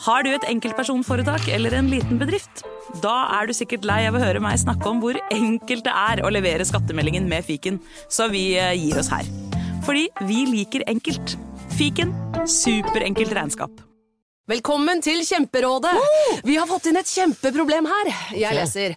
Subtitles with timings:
[0.00, 2.62] Har du et enkeltpersonforetak eller en liten bedrift?
[3.02, 6.22] Da er du sikkert lei av å høre meg snakke om hvor enkelt det er
[6.24, 7.76] å levere skattemeldingen med fiken,
[8.08, 9.28] så vi eh, gir oss her.
[9.84, 11.36] Fordi vi liker enkelt.
[11.76, 12.16] Fiken
[12.48, 13.84] superenkelt regnskap.
[14.50, 15.92] Velkommen til Kjemperådet!
[16.48, 18.08] Vi har fått inn et kjempeproblem her.
[18.34, 18.96] Jeg leser.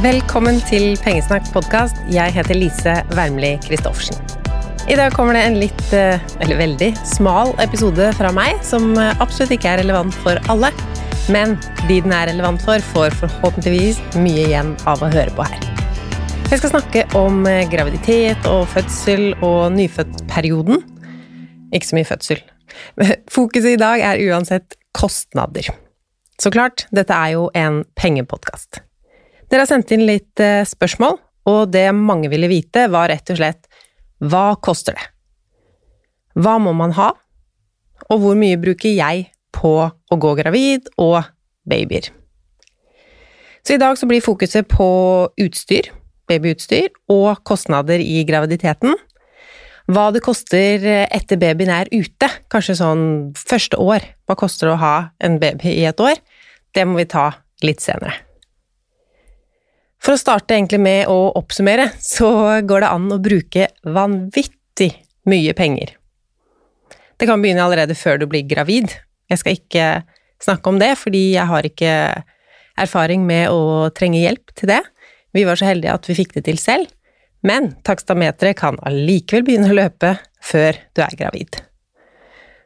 [0.00, 1.98] Velkommen til Pengesnakk podkast.
[2.08, 4.16] Jeg heter Lise Wermli Christoffersen.
[4.88, 9.12] I dag kommer det en litt, eh, eller veldig, smal episode fra meg, som eh,
[9.20, 10.72] absolutt ikke er relevant for alle.
[11.28, 11.52] Men
[11.84, 15.68] de den er relevant for, får forhåpentligvis mye igjen av å høre på her.
[16.48, 20.80] Jeg skal snakke om eh, graviditet og fødsel og nyfødtperioden.
[21.76, 22.46] Ikke så mye fødsel.
[23.36, 25.74] Fokuset i dag er uansett kostnader.
[26.40, 28.86] Så klart, dette er jo en pengepodkast.
[29.50, 31.16] Dere har sendt inn litt eh, spørsmål,
[31.50, 33.66] og det mange ville vite, var rett og slett
[34.20, 35.08] hva koster det?
[36.38, 37.10] Hva må man ha?
[38.12, 41.24] Og hvor mye bruker jeg på å gå gravid og
[41.68, 42.12] babyer?
[43.66, 44.86] Så i dag så blir fokuset på
[45.42, 45.90] utstyr,
[46.30, 48.94] babyutstyr, og kostnader i graviditeten.
[49.90, 54.06] Hva det koster etter babyen er ute, kanskje sånn første år.
[54.30, 56.22] Hva koster det å ha en baby i et år?
[56.70, 57.32] Det må vi ta
[57.66, 58.29] litt senere.
[60.00, 62.30] For å starte egentlig med å oppsummere, så
[62.64, 64.94] går det an å bruke vanvittig
[65.28, 65.94] mye penger.
[67.20, 68.94] Det kan begynne allerede før du blir gravid.
[69.28, 69.88] Jeg skal ikke
[70.40, 71.92] snakke om det, fordi jeg har ikke
[72.80, 74.80] erfaring med å trenge hjelp til det.
[75.36, 76.88] Vi var så heldige at vi fikk det til selv,
[77.46, 81.60] men takstameteret kan allikevel begynne å løpe før du er gravid.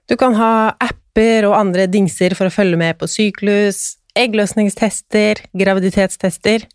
[0.06, 6.66] Du kan ha apper og andre dingser for å følge med på syklus, eggløsningstester, graviditetstester.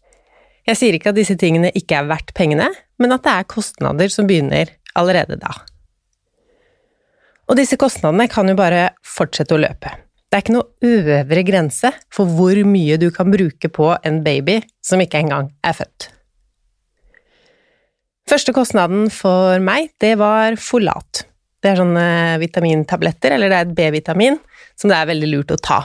[0.70, 2.68] Jeg sier ikke at disse tingene ikke er verdt pengene,
[3.02, 4.70] men at det er kostnader som begynner
[5.00, 5.56] allerede da.
[7.50, 9.96] Og disse kostnadene kan jo bare fortsette å løpe.
[10.30, 14.60] Det er ikke noe øvre grense for hvor mye du kan bruke på en baby
[14.86, 16.12] som ikke engang er født.
[18.30, 21.24] Første kostnaden for meg, det var Folat.
[21.60, 22.10] Det er sånne
[22.44, 24.38] vitamintabletter, eller det er et B-vitamin,
[24.78, 25.80] som det er veldig lurt å ta.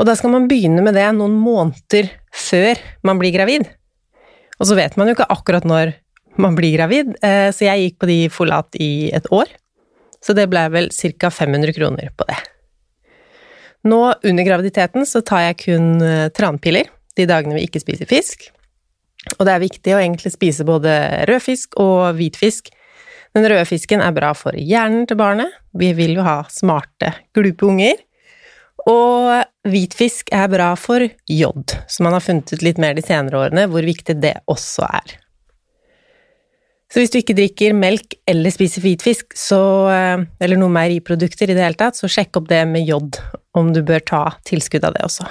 [0.00, 3.66] Og da skal man begynne med det noen måneder før man blir gravid.
[4.60, 5.96] Og så vet man jo ikke akkurat når
[6.40, 9.50] man blir gravid, eh, så jeg gikk på de Folat i et år.
[10.22, 11.30] Så det ble vel ca.
[11.30, 12.38] 500 kroner på det.
[13.90, 16.88] Nå under graviditeten så tar jeg kun eh, tranpiller
[17.18, 18.46] de dagene vi ikke spiser fisk.
[19.38, 20.94] Og det er viktig å egentlig spise både
[21.28, 22.70] rød fisk og hvit fisk.
[23.36, 25.52] Den røde fisken er bra for hjernen til barnet.
[25.78, 28.00] Vi vil jo ha smarte, glupe unger.
[28.90, 33.44] Og hvitfisk er bra for jod, som man har funnet ut litt mer de senere
[33.44, 35.18] årene hvor viktig det også er.
[36.92, 41.54] Så hvis du ikke drikker melk eller spiser hvitfisk, så, eh, eller noen meieriprodukter i
[41.56, 43.16] det hele tatt, så sjekk opp det med jod,
[43.56, 45.24] om du bør ta tilskudd av det også.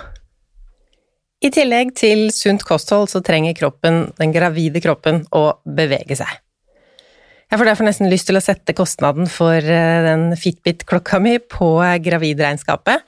[1.41, 6.33] I tillegg til sunt kosthold så trenger kroppen, den gravide kroppen, å bevege seg.
[7.51, 11.75] Jeg får derfor nesten lyst til å sette kostnaden for eh, den Fitbit-klokka mi på
[11.83, 13.05] eh, gravidregnskapet,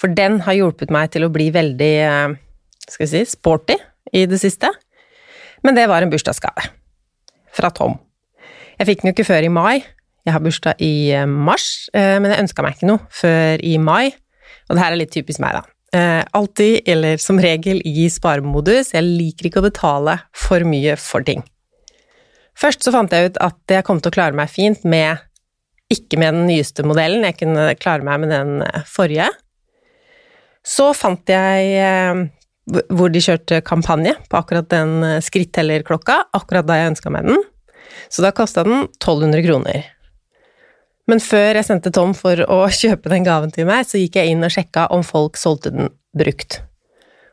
[0.00, 2.34] for den har hjulpet meg til å bli veldig, eh,
[2.86, 3.76] skal vi si, sporty
[4.12, 4.70] i det siste.
[5.64, 6.68] Men det var en bursdagsgave.
[7.56, 7.98] Fra Tom.
[8.78, 9.84] Jeg fikk den jo ikke før i mai.
[10.26, 14.10] Jeg har bursdag i mars, men jeg ønska meg ikke noe før i mai.
[14.68, 16.24] Og det her er litt typisk meg, da.
[16.34, 18.92] Alltid, eller som regel, i sparemodus.
[18.92, 21.40] Jeg liker ikke å betale for mye for ting.
[22.56, 25.20] Først så fant jeg ut at jeg kom til å klare meg fint med
[25.92, 29.28] ikke med den nyeste modellen, jeg kunne klare meg med den eh, forrige.
[30.66, 32.22] Så fant jeg eh,
[32.66, 37.44] hvor de kjørte kampanje på akkurat den eh, skrittellerklokka, akkurat da jeg ønska meg den.
[38.10, 39.84] Så da kosta den 1200 kroner.
[41.06, 44.34] Men før jeg sendte Tom for å kjøpe den gaven til meg, så gikk jeg
[44.34, 46.60] inn og sjekka om folk solgte den brukt.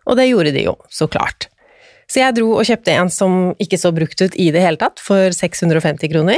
[0.06, 1.48] Og det gjorde de jo, så klart.
[2.12, 5.02] Så jeg dro og kjøpte en som ikke så brukt ut i det hele tatt,
[5.02, 6.38] for 650 kroner.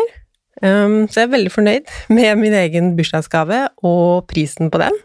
[0.62, 4.96] Um, så jeg er veldig fornøyd med min egen bursdagsgave og prisen på den.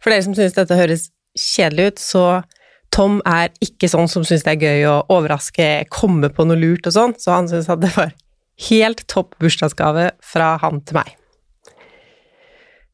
[0.00, 2.24] For dere som syns dette høres kjedelig ut, så
[2.90, 6.88] Tom er ikke sånn som syns det er gøy å overraske, komme på noe lurt
[6.90, 8.14] og sånn, så han syns at det var
[8.68, 11.16] helt topp bursdagsgave fra han til meg.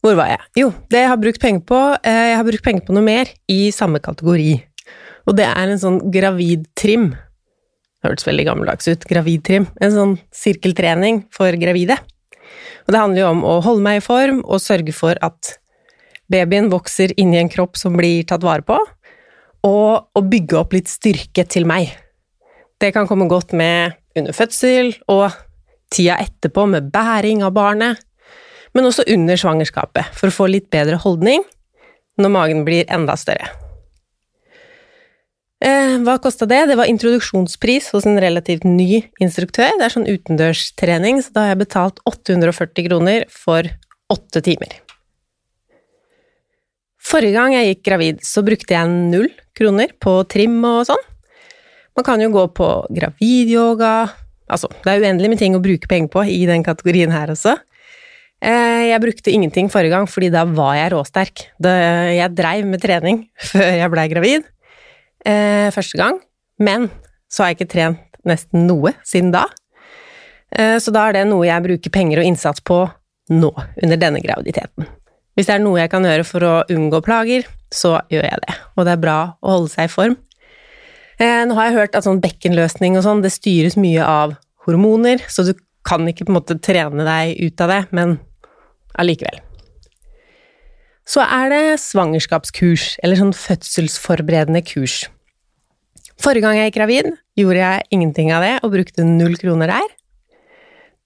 [0.04, 0.42] Hvor var jeg?
[0.60, 3.30] Jo, det jeg har brukt penger på, eh, jeg har brukt penger på noe mer
[3.50, 4.52] i samme kategori.
[5.26, 7.08] Og det er en sånn gravidtrim.
[8.06, 9.66] Hørtes veldig gammeldags ut, gravidtrim.
[9.82, 11.96] En sånn sirkeltrening for gravide.
[12.86, 15.56] Og det handler jo om å holde meg i form og sørge for at
[16.32, 18.78] babyen vokser inni en kropp som blir tatt vare på,
[19.66, 21.90] og å bygge opp litt styrke til meg.
[22.80, 25.30] Det kan komme godt med under fødsel og
[25.92, 28.00] tida etterpå med bæring av barnet,
[28.76, 31.44] men også under svangerskapet, for å få litt bedre holdning
[32.20, 33.48] når magen blir enda større.
[35.64, 36.66] Eh, hva kosta det?
[36.68, 39.72] Det var introduksjonspris hos en relativt ny instruktør.
[39.78, 43.68] Det er sånn utendørstrening, så da har jeg betalt 840 kroner for
[44.12, 44.76] åtte timer.
[47.06, 51.04] Forrige gang jeg gikk gravid, så brukte jeg null kroner på trim og sånn.
[51.96, 53.96] Man kan jo gå på gravidyoga
[54.46, 57.56] Altså, det er uendelig med ting å bruke penger på i den kategorien her også.
[58.38, 61.46] Eh, jeg brukte ingenting forrige gang, fordi da var jeg råsterk.
[61.66, 64.46] Jeg dreiv med trening før jeg blei gravid
[65.26, 66.20] eh, første gang,
[66.62, 66.90] men
[67.26, 69.48] så har jeg ikke trent nesten noe siden da.
[70.54, 72.84] Eh, så da er det noe jeg bruker penger og innsats på
[73.34, 73.50] nå,
[73.82, 74.86] under denne graviditeten.
[75.36, 78.54] Hvis det er noe jeg kan gjøre for å unngå plager, så gjør jeg det,
[78.76, 80.16] og det er bra å holde seg i form.
[81.20, 84.36] Eh, nå har jeg hørt at sånn bekkenløsning og sånn, det styres mye av
[84.66, 85.52] hormoner, så du
[85.86, 88.16] kan ikke på en måte trene deg ut av det, men
[89.00, 89.42] allikevel.
[91.06, 95.04] Så er det svangerskapskurs, eller sånn fødselsforberedende kurs.
[96.20, 99.96] Forrige gang jeg gikk gravid, gjorde jeg ingenting av det og brukte null kroner der.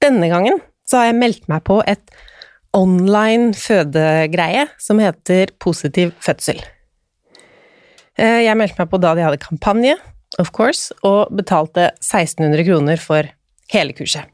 [0.01, 2.15] Denne gangen så har jeg meldt meg på et
[2.77, 6.61] online fødegreie som heter Positiv fødsel.
[8.19, 9.97] Eh, jeg meldte meg på da de hadde kampanje,
[10.39, 13.31] of course, og betalte 1600 kroner for
[13.73, 14.29] hele kurset.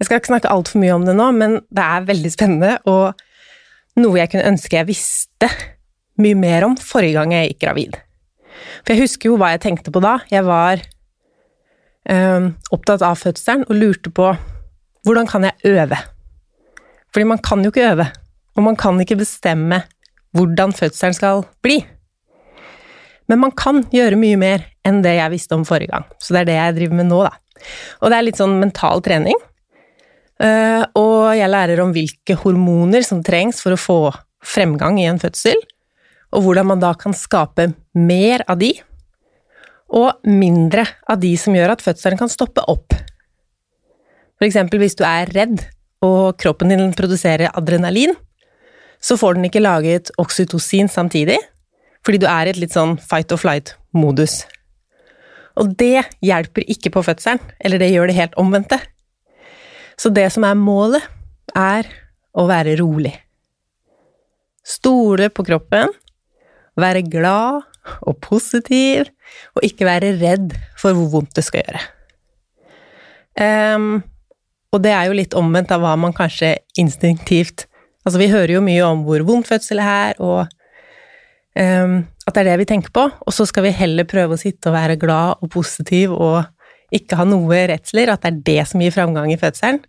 [0.00, 3.18] Jeg skal ikke snakke altfor mye om det nå, men det er veldig spennende og
[4.00, 5.50] noe jeg kunne ønske jeg visste
[6.20, 7.98] mye mer om forrige gang jeg gikk gravid.
[8.84, 10.18] For jeg husker jo hva jeg tenkte på da.
[10.32, 10.80] Jeg var
[12.12, 14.32] øh, opptatt av fødselen og lurte på
[15.04, 16.00] hvordan kan jeg øve?
[17.10, 18.06] Fordi man kan jo ikke øve,
[18.56, 19.82] og man kan ikke bestemme
[20.36, 21.80] hvordan fødselen skal bli.
[23.30, 26.42] Men man kan gjøre mye mer enn det jeg visste om forrige gang, så det
[26.42, 27.34] er det jeg driver med nå, da.
[28.00, 29.38] Og det er litt sånn mental trening.
[30.40, 33.98] Uh, og jeg lærer om hvilke hormoner som trengs for å få
[34.40, 35.58] fremgang i en fødsel
[36.30, 38.70] og hvordan man da kan skape mer av de,
[39.90, 42.94] og mindre av de som gjør at fødselen kan stoppe opp.
[44.38, 45.64] For eksempel hvis du er redd
[46.04, 48.14] og kroppen din produserer adrenalin,
[49.00, 51.38] så får den ikke laget oksytocin samtidig,
[52.04, 54.42] fordi du er i et litt sånn fight or flight-modus.
[55.60, 58.78] Og det hjelper ikke på fødselen, eller det gjør det helt omvendte.
[60.00, 61.04] Så det som er målet,
[61.50, 61.88] er
[62.30, 63.10] å være rolig.
[64.62, 65.90] Stole på kroppen
[66.80, 67.66] være glad
[68.06, 69.08] og positiv,
[69.56, 71.82] og ikke være redd for hvor vondt det skal gjøre.
[73.40, 74.02] Um,
[74.70, 77.66] og det er jo litt omvendt av hva man kanskje instinktivt
[78.06, 80.48] Altså, vi hører jo mye om hvor vondt fødsel er, og
[81.52, 84.40] um, at det er det vi tenker på, og så skal vi heller prøve å
[84.40, 86.46] sitte og være glad og positiv og
[86.96, 89.82] ikke ha noe redsler, at det er det som gir framgang i fødselen.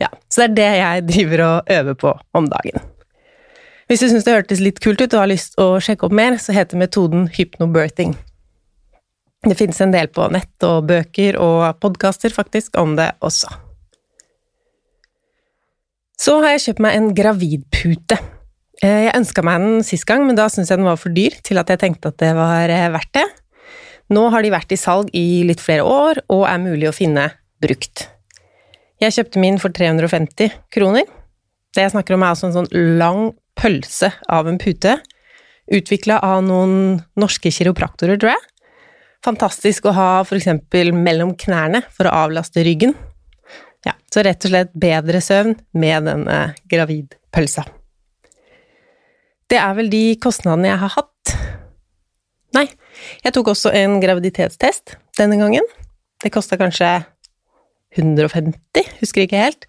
[0.00, 2.86] Ja, så det er det jeg driver og øver på om dagen.
[3.90, 6.38] Hvis du syns det hørtes litt kult ut og har lyst å sjekke opp mer,
[6.42, 8.16] så heter metoden hypnobirthing.
[9.46, 13.65] Det finnes en del på nett og bøker og podkaster faktisk om det også.
[16.16, 18.18] Så har jeg kjøpt meg en gravidpute.
[18.82, 21.36] Eh, Jeg ønska meg den sist gang, men da syntes jeg den var for dyr
[21.44, 23.26] til at jeg tenkte at det var eh, verdt det.
[24.16, 27.30] Nå har de vært i salg i litt flere år, og er mulig å finne
[27.62, 28.06] brukt.
[29.02, 31.04] Jeg kjøpte min for 350 kroner.
[31.74, 34.94] Det jeg snakker om er altså en sånn lang pølse av en pute,
[35.66, 38.44] utvikla av noen norske kiropraktorer, tror jeg.
[39.26, 42.94] Fantastisk å ha eksempel mellom knærne for å avlaste ryggen.
[44.16, 46.36] Så rett og slett bedre søvn med denne
[46.72, 47.66] gravidpølsa.
[49.44, 51.32] Det er vel de kostnadene jeg har hatt.
[52.56, 52.64] Nei,
[53.20, 55.66] jeg tok også en graviditetstest denne gangen.
[56.24, 56.88] Det kosta kanskje
[58.00, 59.66] 150, husker ikke helt.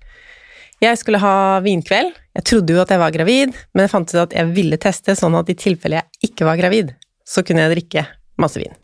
[0.79, 2.15] Jeg skulle ha vinkveld.
[2.39, 5.17] Jeg trodde jo at jeg var gravid, men jeg fant ut at jeg ville teste
[5.19, 6.93] sånn at i tilfelle jeg ikke var gravid,
[7.27, 8.05] så kunne jeg drikke
[8.39, 8.79] masse vin.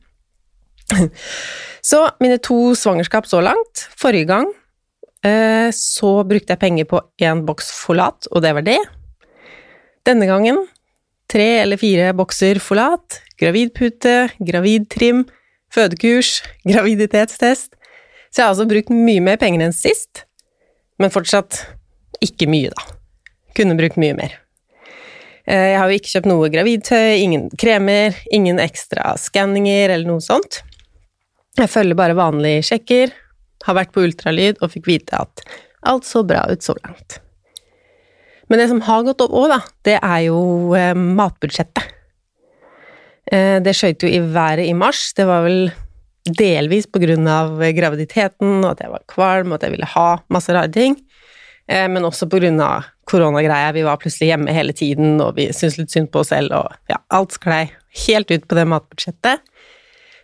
[1.84, 3.82] Så mine to svangerskap så langt.
[4.00, 4.62] Forrige gang eh,
[5.24, 8.80] så brukte jeg penger på én boks Folat, og det var det.
[10.03, 10.58] Denne gangen
[11.32, 15.24] tre eller fire bokser Folat, gravidpute, gravidtrim,
[15.74, 17.74] fødekurs, graviditetstest.
[18.34, 20.25] Så jeg har altså brukt mye mer penger enn sist,
[21.00, 21.63] men fortsatt
[22.24, 22.86] ikke mye, da.
[23.58, 24.36] Kunne brukt mye mer.
[25.46, 30.24] Eh, Jeg har jo ikke kjøpt noe gravidtøy, ingen kremer, ingen ekstra skanninger eller noe
[30.24, 30.62] sånt.
[31.60, 33.13] Jeg følger bare vanlige sjekker,
[33.67, 35.43] har vært på ultralyd og fikk vite at
[35.88, 37.20] alt så bra ut så langt.
[38.51, 40.39] Men det som har gått opp òg, da, det er jo
[40.77, 41.93] eh, matbudsjettet.
[43.32, 45.12] Eh, det skjøt jo i været i mars.
[45.17, 45.72] Det var vel
[46.27, 50.10] delvis på grunn av graviditeten, og at jeg var kvalm, og at jeg ville ha
[50.34, 50.98] masse rare ting.
[51.67, 53.72] Eh, men også på grunn av koronagreia.
[53.75, 56.91] Vi var plutselig hjemme hele tiden, og vi syntes litt synd på oss selv, og
[56.91, 57.65] ja, alt sklei
[58.08, 59.43] helt ut på det matbudsjettet.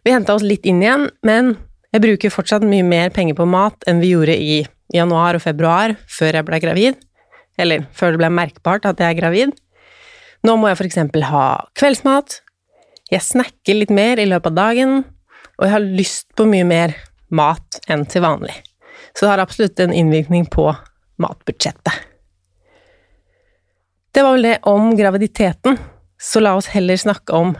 [0.05, 1.55] Vi henta oss litt inn igjen, men
[1.89, 4.59] jeg bruker fortsatt mye mer penger på mat enn vi gjorde i
[4.93, 6.99] januar og februar, før jeg ble gravid.
[7.59, 9.55] Eller før det ble merkbart at jeg er gravid.
[10.45, 11.45] Nå må jeg for eksempel ha
[11.77, 12.39] kveldsmat.
[13.09, 15.01] Jeg snakker litt mer i løpet av dagen,
[15.57, 16.93] og jeg har lyst på mye mer
[17.33, 18.53] mat enn til vanlig.
[19.17, 20.69] Så det har absolutt en innvirkning på
[21.19, 22.05] matbudsjettet.
[24.13, 25.77] Det var vel det om graviditeten,
[26.21, 27.53] så la oss heller snakke om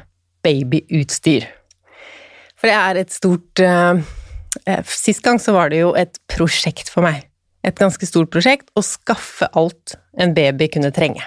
[0.45, 1.45] babyutstyr.
[2.59, 3.99] For det er et stort eh,
[4.89, 7.27] Sist gang så var det jo et prosjekt for meg.
[7.65, 11.25] Et ganske stort prosjekt å skaffe alt en baby kunne trenge.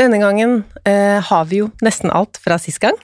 [0.00, 2.96] Denne gangen eh, har vi jo nesten alt fra sist gang.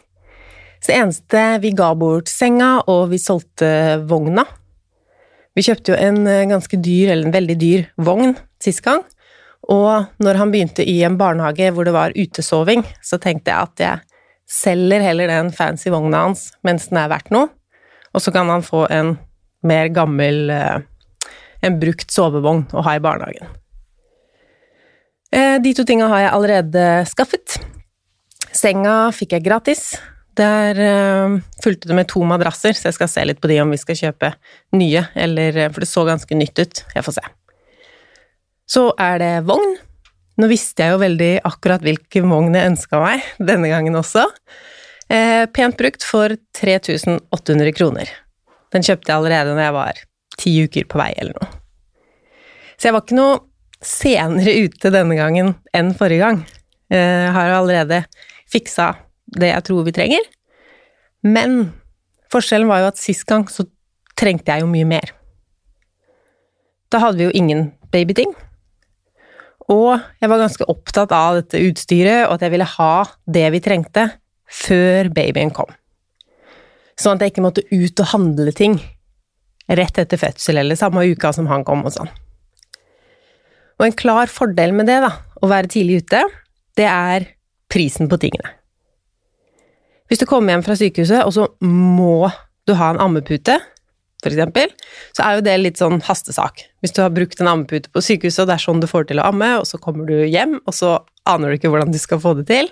[0.80, 4.46] Det eneste vi ga bort senga, og vi solgte vogna.
[5.54, 9.04] Vi kjøpte jo en eh, ganske dyr, eller en veldig dyr, vogn sist gang.
[9.70, 13.84] Og når han begynte i en barnehage hvor det var utesoving, så tenkte jeg at
[13.84, 17.52] jeg selger heller den fancy vogna hans mens den er verdt noe,
[18.14, 19.14] og så kan han få en
[19.66, 20.78] mer gammel eh,
[21.66, 23.50] en brukt sovevogn å ha i barnehagen.
[25.32, 27.58] Eh, De to tinga har jeg allerede skaffet.
[28.56, 29.84] Senga fikk jeg gratis.
[30.40, 33.70] Der eh, fulgte det med to madrasser, så jeg skal se litt på de om
[33.74, 34.32] vi skal kjøpe
[34.78, 36.82] nye, eller For det så ganske nytt ut.
[36.96, 37.28] Jeg får se.
[38.70, 39.76] Så er det vogn.
[40.40, 44.24] Nå visste jeg jo veldig akkurat hvilken vogn jeg ønska meg, denne gangen også.
[45.10, 48.10] Eh, pent brukt for 3800 kroner.
[48.70, 50.02] Den kjøpte jeg allerede når jeg var
[50.38, 51.48] ti uker på vei, eller noe.
[52.78, 53.40] Så jeg var ikke noe
[53.84, 56.44] senere ute denne gangen enn forrige gang.
[56.90, 58.04] Jeg har jo allerede
[58.50, 58.92] fiksa
[59.38, 60.24] det jeg tror vi trenger.
[61.26, 61.72] Men
[62.32, 63.66] forskjellen var jo at sist gang så
[64.18, 65.12] trengte jeg jo mye mer.
[66.90, 68.32] Da hadde vi jo ingen babyting.
[69.70, 72.94] Og jeg var ganske opptatt av dette utstyret, og at jeg ville ha
[73.30, 74.08] det vi trengte,
[74.50, 75.70] før babyen kom.
[77.00, 78.76] Sånn at jeg ikke måtte ut og handle ting
[79.70, 82.10] rett etter fødsel, eller samme uka som han kom og sånn.
[83.80, 86.24] Og en klar fordel med det, da, å være tidlig ute,
[86.76, 87.28] det er
[87.70, 88.56] prisen på tingene.
[90.10, 92.28] Hvis du kommer hjem fra sykehuset, og så må
[92.66, 93.56] du ha en ammepute,
[94.20, 94.72] for eksempel,
[95.16, 96.66] så er jo det litt sånn hastesak.
[96.82, 99.22] Hvis du har brukt en ammepute på sykehuset, og det er sånn du får til
[99.22, 100.98] å amme, og så kommer du hjem, og så
[101.30, 102.68] aner du ikke hvordan du skal få det til.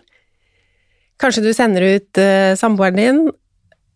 [1.19, 3.21] Kanskje du sender ut uh, samboeren din,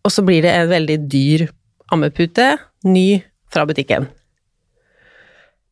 [0.03, 1.47] og så blir det en veldig dyr
[1.93, 4.09] ammepute, ny fra butikken.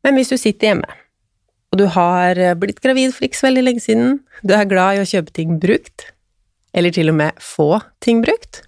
[0.06, 0.98] Men hvis du sitter hjemme,
[1.72, 5.04] og du har blitt gravid for ikke så veldig lenge siden, du er glad i
[5.04, 6.08] å kjøpe ting brukt,
[6.76, 7.70] eller til og med få
[8.04, 8.64] ting brukt,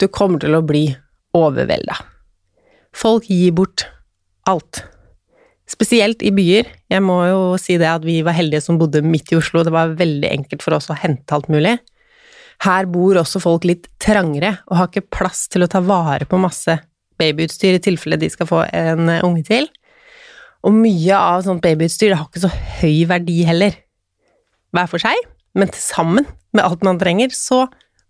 [0.00, 0.88] du kommer til å bli
[1.36, 1.96] overvelda.
[2.94, 3.86] Folk gir bort
[4.48, 4.84] alt.
[5.70, 6.68] Spesielt i byer.
[6.92, 9.72] Jeg må jo si det at vi var heldige som bodde midt i Oslo, det
[9.72, 11.78] var veldig enkelt for oss å hente alt mulig.
[12.64, 16.38] Her bor også folk litt trangere og har ikke plass til å ta vare på
[16.40, 16.76] masse
[17.20, 19.68] babyutstyr i tilfelle de skal få en unge til.
[20.64, 23.76] Og mye av sånt babyutstyr det har ikke så høy verdi heller.
[24.74, 25.18] Hver for seg,
[25.56, 27.64] men til sammen med alt man trenger, så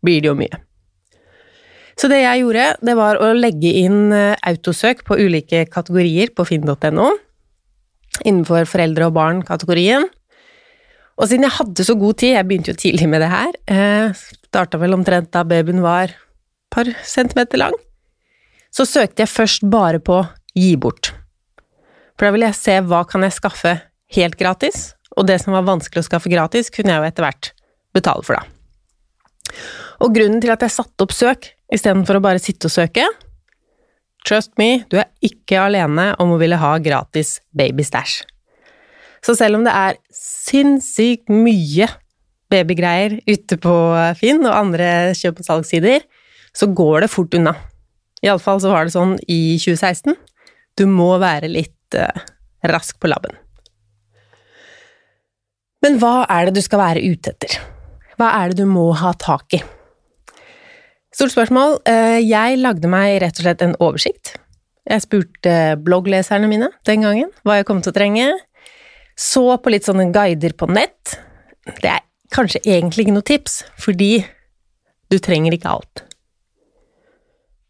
[0.04, 0.62] blir det jo mye.
[2.00, 6.46] Så det jeg gjorde, det var å legge inn eh, autosøk på ulike kategorier på
[6.48, 7.10] finn.no,
[8.22, 10.06] innenfor foreldre og barn-kategorien.
[11.14, 14.22] Og siden jeg hadde så god tid, jeg begynte jo tidlig med det her, eh,
[14.50, 16.16] starta vel omtrent da babyen var et
[16.74, 17.74] par centimeter lang,
[18.74, 21.12] så søkte jeg først bare på gi bort.
[22.18, 23.76] For da ville jeg se hva kan jeg skaffe
[24.14, 27.52] helt gratis, og det som var vanskelig å skaffe gratis, kunne jeg jo etter hvert
[27.94, 29.54] betale for, da.
[30.02, 33.06] Og grunnen til at jeg satte opp søk istedenfor å bare sitte og søke
[34.24, 38.22] Trust me, du er ikke alene om å ville ha gratis babystæsj.
[39.24, 41.88] Så selv om det er sinnssykt mye
[42.52, 43.74] babygreier ute på
[44.18, 46.04] Finn og andre kjøp- og salgssider,
[46.54, 47.54] så går det fort unna.
[48.24, 50.16] Iallfall så var det sånn i 2016.
[50.78, 52.24] Du må være litt uh,
[52.68, 53.36] rask på labben.
[55.84, 57.58] Men hva er det du skal være ute etter?
[58.16, 59.60] Hva er det du må ha tak i?
[61.14, 61.78] Stort spørsmål.
[61.86, 64.34] Eh, jeg lagde meg rett og slett en oversikt.
[64.84, 68.26] Jeg spurte bloggleserne mine den gangen hva jeg kom til å trenge.
[69.14, 71.14] Så på litt sånne guider på nett.
[71.78, 72.02] Det er
[72.34, 74.24] kanskje egentlig ikke noe tips, fordi
[75.12, 76.02] du trenger ikke alt.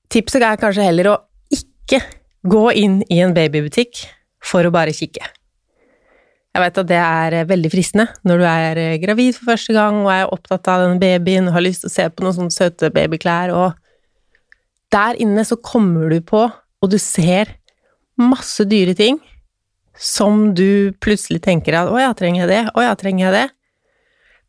[0.09, 1.17] Tipset er kanskje heller å
[1.53, 2.01] ikke
[2.49, 4.07] gå inn i en babybutikk
[4.45, 5.21] for å bare kikke.
[6.55, 10.13] Jeg vet at det er veldig fristende når du er gravid for første gang og
[10.15, 12.93] er opptatt av den babyen og har lyst til å se på noen sånne søte
[12.95, 13.75] babyklær, og
[14.95, 17.57] der inne så kommer du på, og du ser
[18.21, 19.19] masse dyre ting
[19.99, 23.51] som du plutselig tenker at 'å ja, trenger jeg det', 'å ja, trenger jeg det'?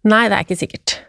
[0.06, 1.00] Nei, det er ikke sikkert.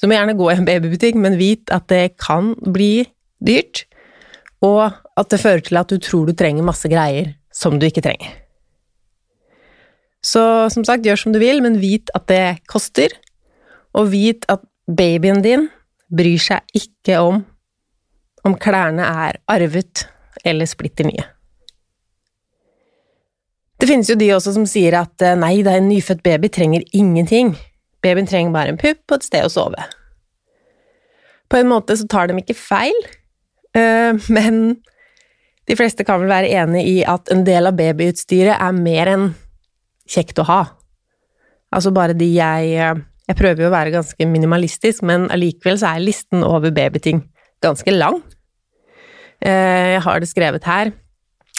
[0.00, 3.08] Så må gjerne gå i en babybutikk, men vit at det kan bli
[3.44, 3.84] dyrt,
[4.64, 8.04] og at det fører til at du tror du trenger masse greier som du ikke
[8.04, 8.45] trenger.
[10.24, 10.42] Så
[10.72, 13.12] som sagt, gjør som du vil, men vit at det koster,
[13.96, 15.68] og vit at babyen din
[16.12, 17.44] bryr seg ikke om
[18.46, 20.06] om klærne er arvet
[20.46, 21.24] eller splitter nye.
[23.76, 26.84] Det finnes jo de også som sier at eh, nei, er en nyfødt baby trenger
[26.96, 27.56] ingenting,
[28.04, 29.88] babyen trenger bare en pupp og et sted å sove.
[31.50, 32.96] På en måte så tar de ikke feil,
[33.76, 34.78] eh, men
[35.66, 39.28] de fleste kan vel være enig i at en del av babyutstyret er mer enn
[40.10, 40.60] kjekt å ha.
[41.74, 45.88] Altså bare de jeg eh, Jeg prøver jo å være ganske minimalistisk, men allikevel så
[45.96, 47.24] er listen over babyting
[47.64, 48.20] ganske lang.
[49.42, 50.92] Jeg har det skrevet her.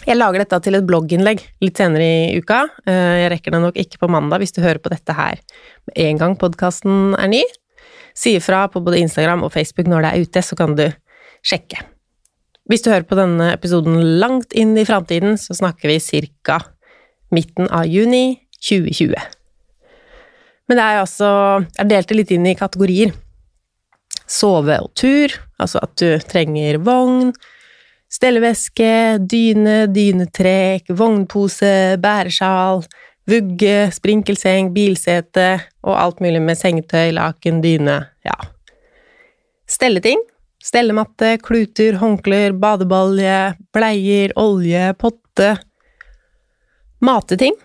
[0.06, 2.62] Jeg lager dette til et blogginnlegg litt senere i uka.
[2.88, 5.42] Eh, jeg rekker det nok ikke på mandag hvis du hører på dette her
[5.90, 7.42] med en gang podkasten er ny.
[8.18, 10.86] Si ifra på både Instagram og Facebook når det er ute, så kan du
[11.46, 11.82] sjekke.
[12.68, 16.60] Hvis du hører på denne episoden langt inn i framtiden, så snakker vi cirka
[17.34, 19.16] midten av juni 2020.
[20.68, 21.30] Men det er altså
[21.78, 23.14] Jeg delte litt inn i kategorier.
[24.28, 27.32] Sove og tur, altså at du trenger vogn,
[28.08, 32.86] Stelleveske, dyne, dynetrekk, vognpose, bæresjal,
[33.28, 35.50] vugge, sprinkelseng, bilsete
[35.84, 38.38] og alt mulig med sengetøy, laken, dyne, ja.
[39.68, 40.24] Stelleting.
[40.64, 45.54] Stellematte, kluter, håndklær, badebalje, bleier, olje, potte.
[47.04, 47.56] Mateting.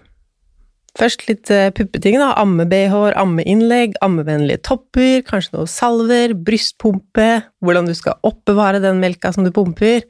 [0.99, 2.35] Først litt eh, puppeting, da.
[2.43, 7.29] Amme-bh-er, ammeinnlegg, ammevennlige topper, kanskje noe salver, brystpumpe,
[7.65, 10.05] hvordan du skal oppbevare den melka som du pumper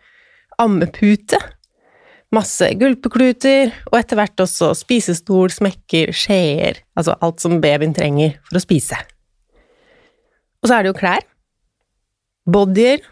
[0.61, 1.38] ammepute.
[2.32, 8.56] Masse gulpekluter, og etter hvert også spisestol, smekker, skjeer, altså alt som babyen trenger for
[8.56, 8.98] å spise.
[10.62, 11.26] Og så er det jo klær.
[12.48, 13.02] Bodyer,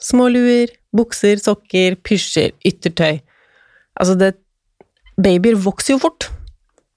[0.00, 3.18] småluer, bukser, sokker, pysjer, yttertøy.
[3.98, 4.34] Altså, det
[5.20, 6.28] Babyer vokser jo fort,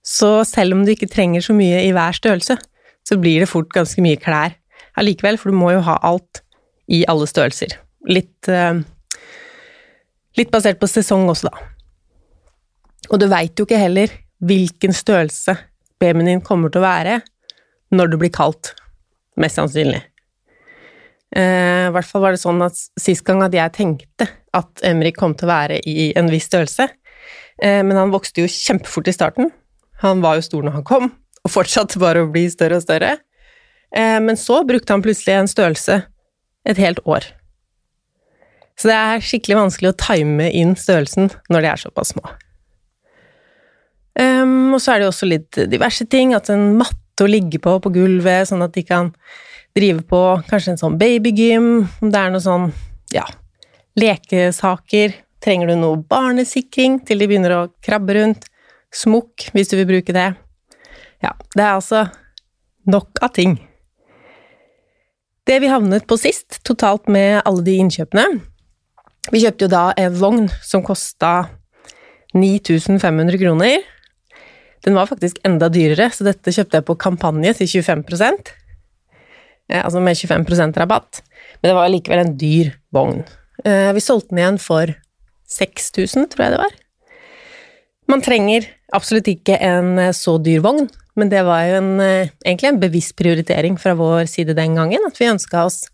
[0.06, 2.58] så selv om du ikke trenger så mye i hver størrelse,
[3.06, 4.56] så blir det fort ganske mye klær
[4.96, 6.42] allikevel, for du må jo ha alt
[6.92, 7.76] i alle størrelser.
[8.08, 8.80] Litt uh,
[10.36, 11.62] Litt basert på sesong også, da.
[13.14, 14.12] Og du veit jo ikke heller
[14.44, 15.56] hvilken størrelse
[16.02, 17.22] babyen din kommer til å være
[17.96, 18.74] når det blir kaldt.
[19.40, 20.02] Mest sannsynlig.
[21.36, 25.18] Eh, I hvert fall var det sånn at sist gang at jeg tenkte at Emrik
[25.20, 27.05] kom til å være i en viss størrelse, eh,
[27.64, 29.52] men han vokste jo kjempefort i starten.
[30.04, 31.06] Han var jo stor når han kom,
[31.46, 33.14] og fortsatte bare å bli større og større.
[33.96, 36.02] Eh, men så brukte han plutselig en størrelse
[36.66, 37.28] et helt år.
[38.76, 42.26] Så det er skikkelig vanskelig å time inn størrelsen når de er såpass små.
[44.16, 47.60] Um, og så er det jo også litt diverse ting, at en matte å ligge
[47.64, 49.12] på på gulvet, sånn at de kan
[49.76, 51.70] drive på kanskje en sånn babygym,
[52.04, 52.70] om det er noe sånn,
[53.16, 53.26] ja,
[54.00, 58.48] lekesaker Trenger du noe barnesikring til de begynner å krabbe rundt?
[58.96, 60.30] Smokk, hvis du vil bruke det.
[61.24, 62.06] Ja, det er altså
[62.90, 63.58] nok av ting.
[65.46, 68.24] Det vi havnet på sist, totalt med alle de innkjøpene
[69.30, 71.48] Vi kjøpte jo da en vogn som kosta
[72.36, 73.84] 9500 kroner.
[74.86, 78.52] Den var faktisk enda dyrere, så dette kjøpte jeg på kampanje til 25%
[79.72, 81.24] eh, Altså med 25% rabatt.
[81.62, 83.24] Men det var likevel en dyr vogn.
[83.64, 84.94] Eh, vi solgte den igjen for
[85.52, 86.76] 6000, tror jeg det var.
[88.12, 92.32] Man trenger absolutt ikke en eh, så dyr vogn, men det var jo en, eh,
[92.46, 95.86] egentlig en bevisst prioritering fra vår side den gangen, at vi ønska oss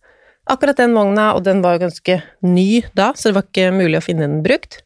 [0.49, 4.01] akkurat den vogna, og den var jo ganske ny da, så det var ikke mulig
[4.01, 4.81] å finne den brukt.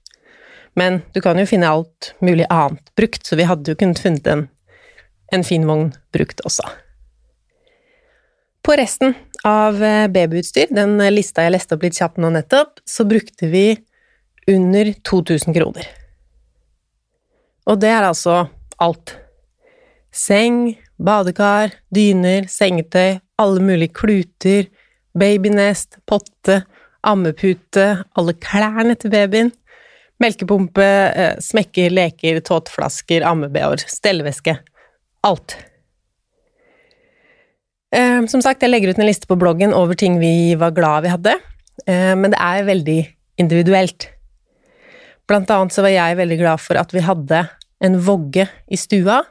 [0.76, 4.28] Men du kan jo finne alt mulig annet brukt, så vi hadde jo kunnet funnet
[4.28, 4.48] en,
[5.34, 6.68] en fin vogn brukt også.
[8.66, 9.14] På resten
[9.46, 13.68] av eh, babyutstyr, den lista jeg leste opp litt kjapt nå nettopp, så brukte vi
[14.52, 15.88] under 2000 kroner.
[17.66, 18.46] Og det er altså
[18.82, 19.16] alt.
[20.14, 24.70] Seng, badekar, dyner, sengetøy, alle mulige kluter,
[25.18, 26.62] babynest, potte,
[27.06, 29.52] ammepute, alle klærne til babyen,
[30.22, 34.58] melkepumpe, eh, smekker, leker, tåteflasker, ammebh-er, stelleveske.
[35.26, 35.58] Alt.
[37.96, 41.04] Eh, som sagt, jeg legger ut en liste på bloggen over ting vi var glad
[41.04, 41.36] vi hadde,
[41.88, 43.00] eh, men det er veldig
[43.38, 44.15] individuelt.
[45.28, 47.42] Blant annet så var jeg veldig glad for at vi hadde
[47.84, 49.24] en vogge i stua,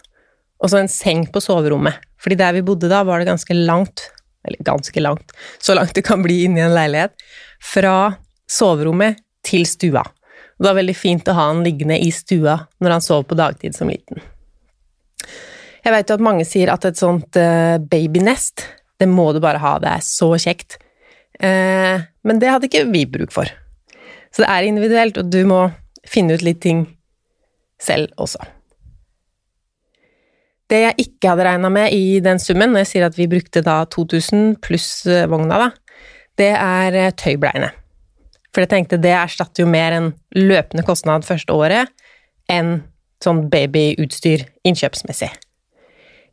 [0.58, 2.00] og så en seng på soverommet.
[2.22, 4.08] Fordi der vi bodde da, var det ganske langt,
[4.46, 7.14] eller ganske langt, så langt det kan bli inni en leilighet,
[7.62, 8.14] fra
[8.50, 10.02] soverommet til stua.
[10.54, 13.76] Det var veldig fint å ha han liggende i stua når han sov på dagtid
[13.76, 14.22] som liten.
[15.84, 18.64] Jeg vet jo at mange sier at et sånt uh, babynest,
[19.00, 20.78] det må du bare ha, det er så kjekt.
[21.42, 23.50] Uh, men det hadde ikke vi bruk for.
[24.32, 25.66] Så det er individuelt, og du må
[26.08, 26.84] finne ut litt ting
[27.80, 28.42] selv også.
[30.70, 33.62] Det jeg ikke hadde regna med i den summen, når jeg sier at vi brukte
[33.64, 35.98] da 2000 pluss eh, vogna, da,
[36.40, 37.70] det er eh, tøybleiene.
[38.54, 41.90] For jeg tenkte det erstatter jo mer en løpende kostnad første året
[42.50, 42.78] enn
[43.24, 45.30] sånn babyutstyr innkjøpsmessig.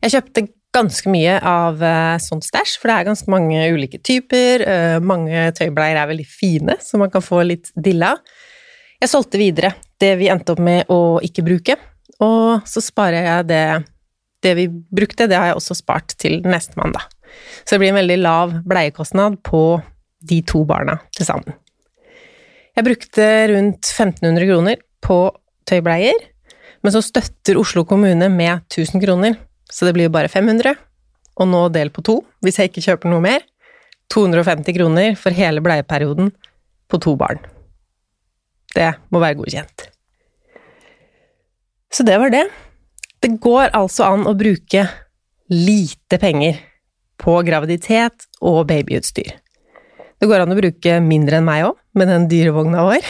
[0.02, 4.64] Jeg kjøpte ganske mye av uh, sånt stæsj, for det er ganske mange ulike typer.
[5.04, 8.14] Mange tøybleier er veldig fine, så man kan få litt dilla.
[9.02, 11.74] Jeg solgte videre det vi endte opp med å ikke bruke,
[12.22, 13.64] og så sparer jeg det
[14.42, 17.04] det vi brukte, det har jeg også spart til nestemann, da.
[17.62, 19.80] Så det blir en veldig lav bleiekostnad på
[20.22, 21.54] de to barna til sammen.
[22.74, 25.18] Jeg brukte rundt 1500 kroner på
[25.70, 26.18] tøybleier,
[26.82, 29.38] men så støtter Oslo kommune med 1000 kroner,
[29.70, 30.74] så det blir jo bare 500,
[31.38, 33.46] og nå del på to, hvis jeg ikke kjøper noe mer.
[34.12, 36.34] 250 kroner for hele bleieperioden
[36.90, 37.38] på to barn.
[38.76, 39.86] Det må være godkjent.
[41.92, 42.46] Så det var det.
[43.22, 44.86] Det går altså an å bruke
[45.52, 46.58] lite penger
[47.20, 49.36] på graviditet og babyutstyr.
[50.18, 53.06] Det går an å bruke mindre enn meg òg, med den dyrevogna vår.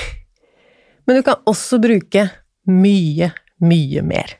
[1.06, 2.26] Men du kan også bruke
[2.68, 3.30] mye,
[3.62, 4.36] mye mer.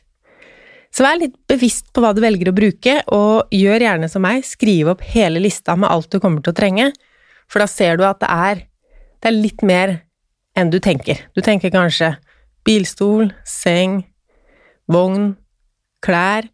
[0.92, 4.44] Så vær litt bevisst på hva du velger å bruke, og gjør gjerne som meg,
[4.44, 6.90] skriv opp hele lista med alt du kommer til å trenge,
[7.48, 8.64] for da ser du at det er,
[9.22, 9.94] det er litt mer
[10.58, 11.20] enn du tenker.
[11.36, 12.14] Du tenker kanskje
[12.66, 14.02] bilstol, seng,
[14.90, 15.32] vogn,
[16.04, 16.48] klær.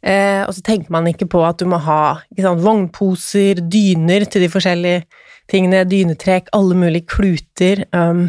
[0.00, 4.46] Eh, og så tenker man ikke på at du må ha sant, vognposer, dyner til
[4.46, 5.04] de forskjellige
[5.50, 7.84] tingene, dynetrekk, alle mulige kluter.
[7.92, 8.28] Um,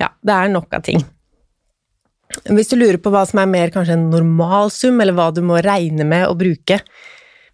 [0.00, 1.02] ja, det er nok av ting.
[2.48, 5.60] Hvis du lurer på hva som er mer kanskje en normalsum, eller hva du må
[5.64, 6.80] regne med å bruke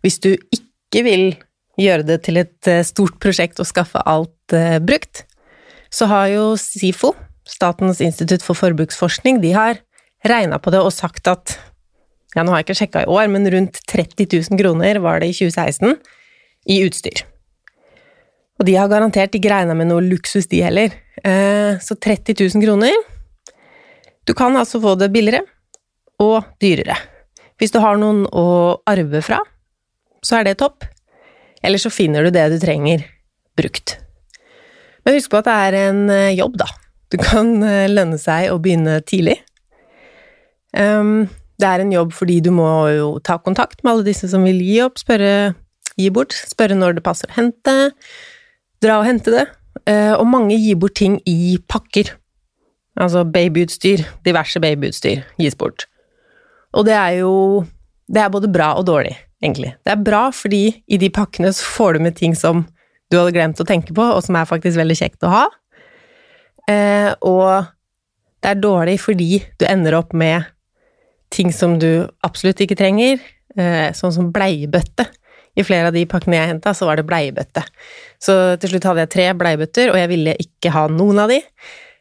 [0.05, 1.23] hvis du ikke vil
[1.81, 5.25] gjøre det til et eh, stort prosjekt og skaffe alt uh, brukt,
[5.94, 9.78] så har jo SIFO, Statens institutt for forbruksforskning, de har
[10.24, 11.59] regna på det og sagt at
[12.35, 15.30] ja, nå har jeg ikke sjekka i år, men rundt 30 000 kroner var det
[15.30, 15.94] i 2016
[16.72, 17.22] i utstyr.
[18.59, 20.94] Og de har garantert ikke regna med noe luksus, de heller.
[21.22, 22.94] Eh, så 30 000 kroner
[24.26, 25.44] Du kan altså få det billigere
[26.22, 26.96] og dyrere.
[27.61, 29.42] Hvis du har noen å arve fra,
[30.24, 30.87] så er det topp.
[31.62, 33.04] Eller så finner du det du trenger,
[33.59, 33.98] brukt.
[35.04, 36.68] Men husk på at det er en eh, jobb, da.
[37.12, 39.38] Du kan eh, lønne seg å begynne tidlig.
[40.74, 41.28] Um,
[41.60, 44.58] det er en jobb fordi du må jo ta kontakt med alle disse som vil
[44.64, 45.52] gi opp, spørre,
[46.00, 47.76] gi bort, spørre når det passer å hente,
[48.82, 49.46] dra og hente det.
[49.84, 52.14] Uh, og mange gir bort ting i pakker.
[53.00, 55.86] Altså babyutstyr, diverse babyutstyr gis bort.
[56.74, 57.64] Og det er jo
[58.04, 59.70] Det er både bra og dårlig, egentlig.
[59.80, 62.66] Det er bra fordi i de pakkene så får du med ting som
[63.14, 65.44] du hadde glemt å tenke på, og som er faktisk veldig kjekt å ha.
[66.70, 67.70] Eh, og
[68.42, 70.48] det er dårlig fordi du ender opp med
[71.35, 73.22] ting som du absolutt ikke trenger,
[73.57, 75.07] eh, sånn som bleiebøtte.
[75.55, 77.62] I flere av de pakkene jeg henta, så var det bleiebøtte.
[78.18, 81.38] Så til slutt hadde jeg tre bleiebøtter, og jeg ville ikke ha noen av de.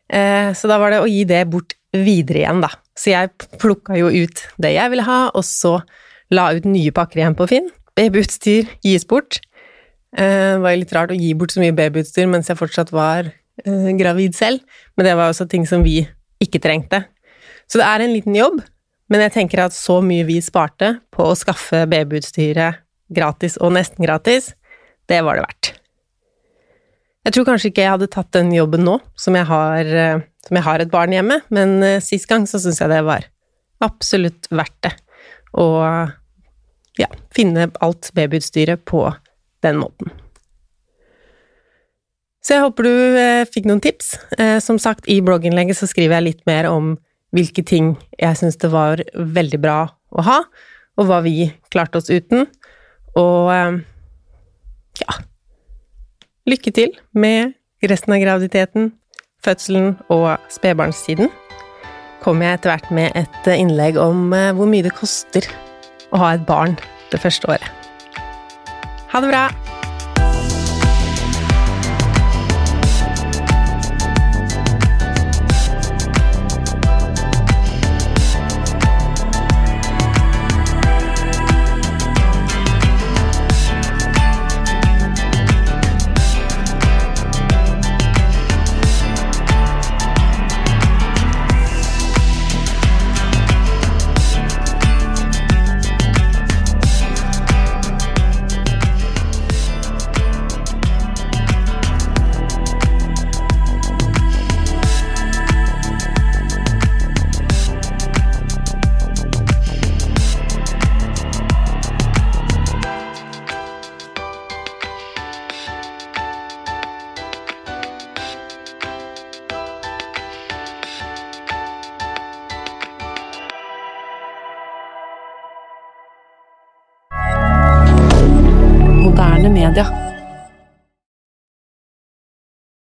[0.10, 2.71] Eh, så da var det å gi det bort videre igjen, da.
[2.97, 3.30] Så jeg
[3.62, 5.80] plukka jo ut det jeg ville ha, og så
[6.34, 7.69] la ut nye pakker igjen på Finn.
[7.97, 9.38] Babyutstyr gis bort.
[10.13, 13.32] Eh, det var litt rart å gi bort så mye babyutstyr mens jeg fortsatt var
[13.32, 14.62] eh, gravid selv,
[14.93, 16.04] men det var også ting som vi
[16.43, 17.04] ikke trengte.
[17.65, 18.60] Så det er en liten jobb,
[19.10, 24.06] men jeg tenker at så mye vi sparte på å skaffe babyutstyret gratis og nesten
[24.06, 24.52] gratis,
[25.10, 25.71] det var det verdt.
[27.23, 30.60] Jeg tror kanskje ikke jeg hadde tatt den jobben nå, som jeg har, eh, som
[30.60, 33.26] jeg har et barn hjemme, men sist gang så syns jeg det var
[33.84, 34.93] absolutt verdt det.
[35.58, 35.65] Å
[36.99, 39.08] ja, finne alt babyutstyret på
[39.63, 40.12] den måten.
[42.43, 44.13] Så jeg håper du eh, fikk noen tips.
[44.36, 46.95] Eh, som sagt, i blogginnlegget så skriver jeg litt mer om
[47.34, 49.78] hvilke ting jeg syns det var veldig bra
[50.13, 50.41] å ha,
[50.99, 52.49] og hva vi klarte oss uten.
[53.19, 53.80] Og eh,
[55.04, 55.21] ja
[56.43, 57.54] Lykke til med
[57.88, 58.89] resten av graviditeten,
[59.47, 61.32] fødselen og spedbarnstiden.
[62.19, 65.47] Kommer jeg etter hvert med et innlegg om hvor mye det koster
[66.12, 66.76] å ha et barn
[67.15, 67.83] det første året.
[69.13, 69.83] Ha det bra!